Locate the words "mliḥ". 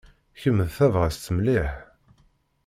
1.35-1.73